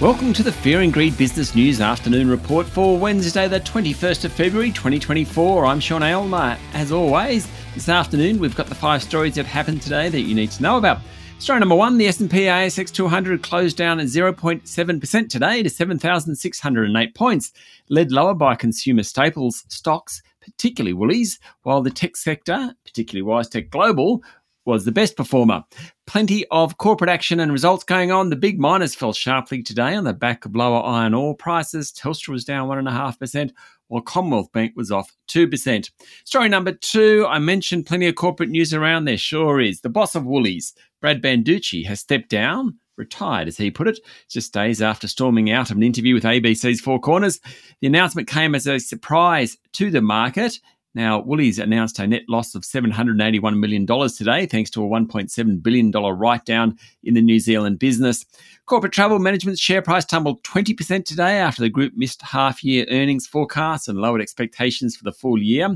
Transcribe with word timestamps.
Welcome 0.00 0.32
to 0.32 0.42
the 0.42 0.50
Fear 0.50 0.80
and 0.80 0.94
Greed 0.94 1.18
Business 1.18 1.54
News 1.54 1.82
Afternoon 1.82 2.30
Report 2.30 2.66
for 2.66 2.96
Wednesday, 2.96 3.46
the 3.48 3.60
21st 3.60 4.24
of 4.24 4.32
February 4.32 4.70
2024. 4.70 5.66
I'm 5.66 5.78
Sean 5.78 6.02
Aylmer. 6.02 6.56
As 6.72 6.90
always, 6.90 7.46
this 7.74 7.90
afternoon 7.90 8.38
we've 8.38 8.56
got 8.56 8.68
the 8.68 8.74
five 8.74 9.02
stories 9.02 9.34
that 9.34 9.44
happened 9.44 9.82
today 9.82 10.08
that 10.08 10.22
you 10.22 10.34
need 10.34 10.52
to 10.52 10.62
know 10.62 10.78
about. 10.78 11.00
Story 11.38 11.60
number 11.60 11.74
one, 11.74 11.98
the 11.98 12.08
S&P 12.08 12.44
ASX 12.44 12.90
200 12.90 13.42
closed 13.42 13.76
down 13.76 14.00
at 14.00 14.06
0.7% 14.06 15.28
today 15.28 15.62
to 15.62 15.68
7,608 15.68 17.14
points, 17.14 17.52
led 17.90 18.10
lower 18.10 18.32
by 18.32 18.54
consumer 18.54 19.02
staples 19.02 19.66
stocks, 19.68 20.22
particularly 20.40 20.94
Woolies, 20.94 21.38
while 21.64 21.82
the 21.82 21.90
tech 21.90 22.16
sector, 22.16 22.74
particularly 22.86 23.30
WiseTech 23.30 23.68
Global, 23.68 24.22
was 24.64 24.84
the 24.86 24.92
best 24.92 25.16
performer. 25.16 25.64
Plenty 26.10 26.44
of 26.50 26.76
corporate 26.76 27.08
action 27.08 27.38
and 27.38 27.52
results 27.52 27.84
going 27.84 28.10
on. 28.10 28.30
The 28.30 28.34
big 28.36 28.58
miners 28.58 28.96
fell 28.96 29.12
sharply 29.12 29.62
today 29.62 29.94
on 29.94 30.02
the 30.02 30.12
back 30.12 30.44
of 30.44 30.56
lower 30.56 30.84
iron 30.84 31.14
ore 31.14 31.36
prices. 31.36 31.92
Telstra 31.92 32.30
was 32.30 32.44
down 32.44 32.68
1.5%, 32.68 33.52
while 33.86 34.02
Commonwealth 34.02 34.50
Bank 34.50 34.72
was 34.74 34.90
off 34.90 35.12
2%. 35.28 35.88
Story 36.24 36.48
number 36.48 36.72
two, 36.72 37.24
I 37.28 37.38
mentioned 37.38 37.86
plenty 37.86 38.08
of 38.08 38.16
corporate 38.16 38.48
news 38.48 38.74
around 38.74 39.04
there. 39.04 39.16
Sure 39.16 39.60
is. 39.60 39.82
The 39.82 39.88
boss 39.88 40.16
of 40.16 40.26
Woolies, 40.26 40.74
Brad 41.00 41.22
Banducci, 41.22 41.86
has 41.86 42.00
stepped 42.00 42.28
down 42.28 42.80
retired, 42.96 43.46
as 43.46 43.56
he 43.56 43.70
put 43.70 43.86
it, 43.86 44.00
just 44.28 44.52
days 44.52 44.82
after 44.82 45.06
storming 45.06 45.52
out 45.52 45.70
of 45.70 45.76
an 45.76 45.84
interview 45.84 46.14
with 46.14 46.24
ABC's 46.24 46.80
Four 46.80 46.98
Corners. 46.98 47.38
The 47.80 47.86
announcement 47.86 48.26
came 48.26 48.56
as 48.56 48.66
a 48.66 48.80
surprise 48.80 49.58
to 49.74 49.92
the 49.92 50.02
market 50.02 50.58
now, 50.94 51.20
Woolies 51.20 51.60
announced 51.60 52.00
a 52.00 52.06
net 52.06 52.24
loss 52.28 52.56
of 52.56 52.62
$781 52.62 53.56
million 53.56 53.86
today, 53.86 54.46
thanks 54.46 54.70
to 54.70 54.84
a 54.84 54.88
$1.7 54.88 55.62
billion 55.62 55.92
write 55.92 56.44
down 56.44 56.76
in 57.04 57.14
the 57.14 57.22
New 57.22 57.38
Zealand 57.38 57.78
business. 57.78 58.26
Corporate 58.66 58.92
Travel 58.92 59.20
Management's 59.20 59.60
share 59.60 59.82
price 59.82 60.04
tumbled 60.04 60.42
20% 60.42 61.04
today 61.04 61.38
after 61.38 61.62
the 61.62 61.68
group 61.68 61.92
missed 61.94 62.22
half 62.22 62.64
year 62.64 62.86
earnings 62.90 63.28
forecasts 63.28 63.86
and 63.86 63.98
lowered 63.98 64.20
expectations 64.20 64.96
for 64.96 65.04
the 65.04 65.12
full 65.12 65.38
year. 65.38 65.68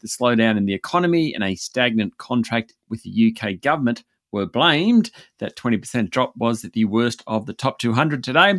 The 0.00 0.08
slowdown 0.08 0.56
in 0.56 0.64
the 0.64 0.74
economy 0.74 1.34
and 1.34 1.44
a 1.44 1.54
stagnant 1.54 2.16
contract 2.16 2.72
with 2.88 3.02
the 3.02 3.36
UK 3.36 3.60
government 3.60 4.04
were 4.32 4.46
blamed. 4.46 5.10
That 5.38 5.54
20% 5.56 6.08
drop 6.08 6.32
was 6.36 6.62
the 6.62 6.86
worst 6.86 7.22
of 7.26 7.44
the 7.44 7.52
top 7.52 7.78
200 7.78 8.24
today. 8.24 8.54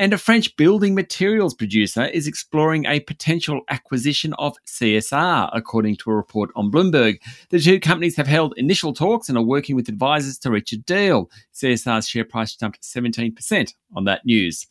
And 0.00 0.14
a 0.14 0.18
French 0.18 0.56
building 0.56 0.94
materials 0.94 1.52
producer 1.52 2.06
is 2.06 2.26
exploring 2.26 2.86
a 2.86 3.00
potential 3.00 3.60
acquisition 3.68 4.32
of 4.38 4.56
CSR, 4.66 5.50
according 5.52 5.96
to 5.96 6.10
a 6.10 6.14
report 6.14 6.48
on 6.56 6.70
Bloomberg. 6.70 7.20
The 7.50 7.60
two 7.60 7.78
companies 7.78 8.16
have 8.16 8.26
held 8.26 8.54
initial 8.56 8.94
talks 8.94 9.28
and 9.28 9.36
are 9.36 9.44
working 9.44 9.76
with 9.76 9.90
advisors 9.90 10.38
to 10.38 10.50
reach 10.50 10.72
a 10.72 10.78
deal. 10.78 11.30
CSR's 11.52 12.08
share 12.08 12.24
price 12.24 12.56
jumped 12.56 12.80
17% 12.82 13.74
on 13.94 14.04
that 14.04 14.24
news. 14.24 14.66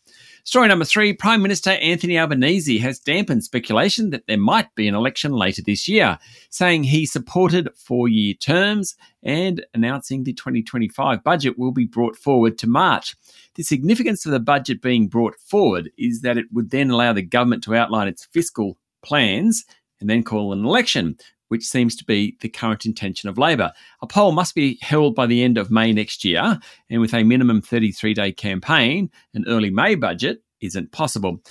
Story 0.50 0.68
number 0.68 0.84
three 0.84 1.14
Prime 1.14 1.44
Minister 1.44 1.70
Anthony 1.70 2.18
Albanese 2.18 2.80
has 2.80 2.98
dampened 2.98 3.44
speculation 3.44 4.10
that 4.10 4.26
there 4.26 4.36
might 4.36 4.74
be 4.74 4.88
an 4.88 4.96
election 4.96 5.32
later 5.32 5.62
this 5.62 5.88
year, 5.88 6.18
saying 6.50 6.86
he 6.86 7.06
supported 7.06 7.70
four 7.76 8.08
year 8.08 8.34
terms 8.34 8.96
and 9.22 9.64
announcing 9.76 10.24
the 10.24 10.34
2025 10.34 11.24
budget 11.24 11.60
will 11.60 11.72
be 11.72 11.86
brought 11.86 12.16
forward 12.16 12.58
to 12.58 12.68
March. 12.68 13.16
The 13.54 13.62
significance 13.62 14.26
of 14.26 14.32
the 14.32 14.40
budget 14.40 14.82
being 14.82 15.08
brought 15.08 15.36
forward 15.36 15.92
is 16.00 16.22
that 16.22 16.40
it 16.40 16.48
would 16.52 16.72
then 16.72 16.90
allow 16.90 17.14
the 17.14 17.22
government 17.22 17.64
to 17.66 17.76
outline 17.76 18.08
its 18.08 18.26
fiscal 18.26 18.80
plans 19.04 19.66
and 20.02 20.10
then 20.10 20.24
call 20.24 20.52
an 20.52 20.66
election, 20.66 21.20
which 21.50 21.66
seems 21.66 21.96
to 21.98 22.06
be 22.06 22.38
the 22.40 22.50
current 22.50 22.86
intention 22.86 23.30
of 23.30 23.38
Labor. 23.38 23.72
A 24.02 24.08
poll 24.08 24.32
must 24.32 24.56
be 24.56 24.80
held 24.82 25.14
by 25.14 25.26
the 25.28 25.44
end 25.44 25.58
of 25.58 25.70
May 25.70 25.92
next 25.92 26.24
year, 26.24 26.60
and 26.90 27.02
with 27.02 27.14
a 27.14 27.24
minimum 27.24 27.62
33 27.62 28.14
day 28.14 28.32
campaign, 28.32 29.12
an 29.34 29.46
early 29.48 29.70
May 29.70 29.96
budget 29.96 30.42
isn't 30.62 30.92
possible. 30.92 31.42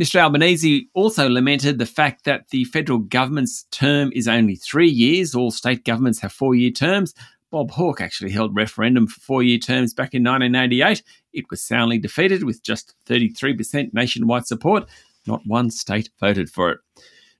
Mr. 0.00 0.20
Albanese 0.20 0.88
also 0.94 1.28
lamented 1.28 1.78
the 1.78 1.86
fact 1.86 2.24
that 2.24 2.48
the 2.50 2.64
federal 2.64 2.98
government's 2.98 3.64
term 3.70 4.10
is 4.14 4.28
only 4.28 4.56
three 4.56 4.88
years. 4.88 5.34
All 5.34 5.50
state 5.50 5.84
governments 5.84 6.20
have 6.20 6.32
four 6.32 6.54
year 6.54 6.70
terms. 6.70 7.14
Bob 7.50 7.70
Hawke 7.70 8.00
actually 8.00 8.32
held 8.32 8.56
referendum 8.56 9.06
for 9.06 9.20
four 9.20 9.42
year 9.42 9.58
terms 9.58 9.94
back 9.94 10.14
in 10.14 10.24
1988. 10.24 11.02
It 11.32 11.44
was 11.50 11.62
soundly 11.62 11.98
defeated 11.98 12.44
with 12.44 12.62
just 12.62 12.94
33% 13.06 13.94
nationwide 13.94 14.46
support. 14.46 14.88
Not 15.26 15.42
one 15.46 15.70
state 15.70 16.10
voted 16.20 16.50
for 16.50 16.70
it. 16.70 16.78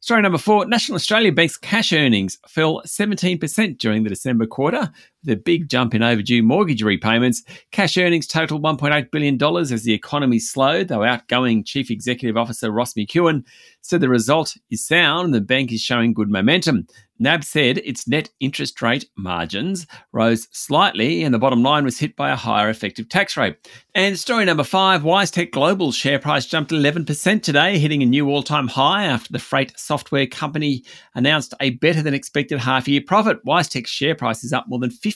Story 0.06 0.22
number 0.22 0.38
four 0.38 0.66
National 0.66 0.94
Australia 0.94 1.32
Bank's 1.32 1.56
cash 1.56 1.92
earnings 1.92 2.38
fell 2.46 2.80
17% 2.82 3.76
during 3.78 4.04
the 4.04 4.08
December 4.08 4.46
quarter, 4.46 4.92
a 5.28 5.36
big 5.36 5.68
jump 5.68 5.94
in 5.94 6.02
overdue 6.02 6.42
mortgage 6.42 6.82
repayments. 6.82 7.42
Cash 7.72 7.96
earnings 7.96 8.26
totaled 8.26 8.62
$1.8 8.62 9.10
billion 9.10 9.42
as 9.72 9.82
the 9.82 9.94
economy 9.94 10.38
slowed, 10.38 10.88
though 10.88 11.04
outgoing 11.04 11.64
Chief 11.64 11.90
Executive 11.90 12.36
Officer 12.36 12.70
Ross 12.70 12.94
McEwan 12.94 13.44
said 13.82 14.00
the 14.00 14.08
result 14.08 14.56
is 14.70 14.84
sound 14.84 15.26
and 15.26 15.34
the 15.34 15.40
bank 15.40 15.72
is 15.72 15.80
showing 15.80 16.12
good 16.12 16.30
momentum. 16.30 16.86
NAB 17.18 17.44
said 17.44 17.78
its 17.78 18.06
net 18.06 18.28
interest 18.40 18.82
rate 18.82 19.06
margins 19.16 19.86
rose 20.12 20.48
slightly 20.52 21.22
and 21.22 21.32
the 21.32 21.38
bottom 21.38 21.62
line 21.62 21.84
was 21.84 21.98
hit 21.98 22.14
by 22.14 22.30
a 22.30 22.36
higher 22.36 22.68
effective 22.68 23.08
tax 23.08 23.36
rate. 23.36 23.56
And 23.94 24.18
story 24.18 24.44
number 24.44 24.64
five 24.64 25.02
WiseTech 25.02 25.50
Global's 25.50 25.96
share 25.96 26.18
price 26.18 26.44
jumped 26.44 26.72
11% 26.72 27.42
today, 27.42 27.78
hitting 27.78 28.02
a 28.02 28.06
new 28.06 28.28
all 28.28 28.42
time 28.42 28.68
high 28.68 29.04
after 29.04 29.32
the 29.32 29.38
freight 29.38 29.72
software 29.78 30.26
company 30.26 30.84
announced 31.14 31.54
a 31.60 31.70
better 31.70 32.02
than 32.02 32.12
expected 32.12 32.58
half 32.58 32.86
year 32.86 33.00
profit. 33.00 33.42
WiseTech's 33.46 33.88
share 33.88 34.14
price 34.14 34.44
is 34.44 34.52
up 34.52 34.66
more 34.68 34.78
than 34.78 34.90
50% 34.90 35.15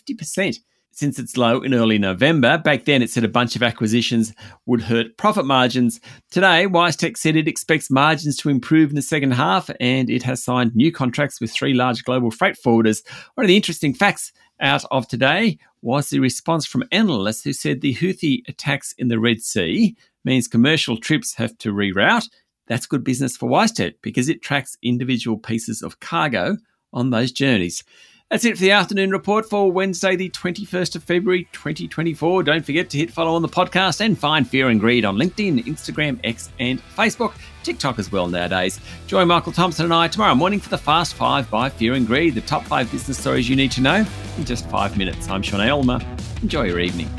since 0.93 1.19
its 1.19 1.37
low 1.37 1.61
in 1.61 1.75
early 1.75 1.99
November. 1.99 2.59
Back 2.59 2.85
then, 2.85 3.03
it 3.03 3.11
said 3.11 3.25
a 3.25 3.29
bunch 3.29 3.57
of 3.57 3.63
acquisitions 3.63 4.35
would 4.67 4.83
hurt 4.83 5.17
profit 5.17 5.47
margins. 5.47 6.01
Today, 6.31 6.67
WiseTech 6.67 7.17
said 7.17 7.37
it 7.37 7.49
expects 7.49 7.91
margins 7.91 8.37
to 8.39 8.49
improve 8.49 8.91
in 8.91 8.97
the 8.97 9.03
second 9.03 9.33
half, 9.33 9.71
and 9.81 10.11
it 10.11 10.23
has 10.25 10.43
signed 10.43 10.75
new 10.75 10.93
contracts 10.93 11.41
with 11.41 11.53
three 11.53 11.75
large 11.75 12.05
global 12.05 12.31
freight 12.31 12.57
forwarders. 12.65 13.03
One 13.35 13.45
of 13.45 13.49
the 13.49 13.57
interesting 13.57 13.95
facts 13.95 14.33
out 14.61 14.85
of 14.91 15.09
today 15.09 15.59
was 15.83 16.11
the 16.11 16.21
response 16.21 16.67
from 16.67 16.85
analysts 16.93 17.45
who 17.45 17.53
said 17.53 17.81
the 17.81 17.95
Houthi 17.95 18.43
attacks 18.49 18.93
in 18.99 19.09
the 19.09 19.19
Red 19.19 19.41
Sea 19.41 19.97
means 20.25 20.49
commercial 20.49 20.99
trips 20.99 21.35
have 21.35 21.57
to 21.59 21.73
reroute. 21.73 22.29
That's 22.67 22.87
good 22.87 23.03
business 23.03 23.37
for 23.37 23.49
WiseTech 23.49 23.95
because 24.03 24.29
it 24.29 24.43
tracks 24.43 24.77
individual 24.83 25.39
pieces 25.39 25.83
of 25.83 26.01
cargo 26.01 26.59
on 26.93 27.11
those 27.11 27.33
journeys. 27.33 27.83
That's 28.31 28.45
it 28.45 28.57
for 28.57 28.61
the 28.61 28.71
afternoon 28.71 29.11
report 29.11 29.51
for 29.51 29.73
Wednesday, 29.73 30.15
the 30.15 30.31
21st 30.31 30.95
of 30.95 31.03
February, 31.03 31.49
2024. 31.51 32.45
Don't 32.45 32.65
forget 32.65 32.89
to 32.91 32.99
hit 32.99 33.11
follow 33.11 33.35
on 33.35 33.43
the 33.43 33.49
podcast 33.49 34.01
and 34.01 34.17
find 34.17 34.49
Fear 34.49 34.69
and 34.69 34.79
Greed 34.79 35.05
on 35.05 35.17
LinkedIn, 35.17 35.65
Instagram, 35.65 36.21
X, 36.23 36.49
and 36.61 36.81
Facebook. 36.97 37.33
TikTok 37.65 37.99
as 37.99 38.13
well 38.13 38.29
nowadays. 38.29 38.79
Join 39.09 39.27
Michael 39.27 39.51
Thomson 39.51 39.87
and 39.87 39.93
I 39.93 40.07
tomorrow 40.07 40.37
morning 40.37 40.61
for 40.61 40.69
the 40.69 40.79
Fast 40.79 41.15
Five 41.15 41.51
by 41.51 41.71
Fear 41.71 41.95
and 41.95 42.07
Greed, 42.07 42.37
the 42.37 42.41
top 42.43 42.63
five 42.63 42.89
business 42.93 43.19
stories 43.19 43.49
you 43.49 43.57
need 43.57 43.73
to 43.73 43.81
know 43.81 44.07
in 44.39 44.45
just 44.45 44.71
five 44.71 44.97
minutes. 44.97 45.29
I'm 45.29 45.43
Sean 45.43 45.61
Aylmer. 45.61 45.99
Enjoy 46.41 46.63
your 46.63 46.79
evening. 46.79 47.11